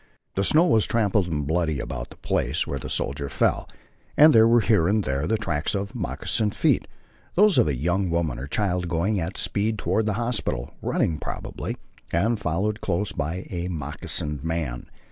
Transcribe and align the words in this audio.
The 0.33 0.43
snow 0.43 0.65
was 0.65 0.87
trampled 0.87 1.27
and 1.27 1.45
bloody 1.45 1.79
about 1.79 2.09
the 2.09 2.15
place 2.17 2.65
where 2.65 2.79
the 2.79 2.89
soldier 2.89 3.29
fell, 3.29 3.69
and 4.17 4.33
there 4.33 4.47
were 4.47 4.61
here 4.61 4.87
and 4.87 5.03
there 5.03 5.27
the 5.27 5.37
tracks 5.37 5.75
of 5.75 5.93
moccasined 5.93 6.55
feet, 6.55 6.87
those 7.35 7.59
of 7.59 7.67
a 7.67 7.75
young 7.75 8.09
woman 8.09 8.39
or 8.39 8.47
child 8.47 8.87
going 8.87 9.19
at 9.19 9.37
speed 9.37 9.77
toward 9.77 10.07
the 10.07 10.13
hospital, 10.13 10.73
running, 10.81 11.19
probably, 11.19 11.77
and 12.11 12.39
followed 12.39 12.81
close 12.81 13.11
by 13.11 13.45
a 13.51 13.67
moccasined 13.67 14.43
man. 14.43 14.89